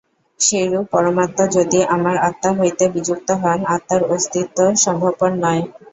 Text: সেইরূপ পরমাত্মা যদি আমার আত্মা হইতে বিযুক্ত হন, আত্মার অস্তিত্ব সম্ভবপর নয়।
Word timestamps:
সেইরূপ 0.39 0.85
পরমাত্মা 0.93 1.45
যদি 1.57 1.79
আমার 1.95 2.15
আত্মা 2.27 2.51
হইতে 2.59 2.83
বিযুক্ত 2.93 3.29
হন, 3.41 3.59
আত্মার 3.75 4.01
অস্তিত্ব 4.13 4.57
সম্ভবপর 4.83 5.29
নয়। 5.43 5.63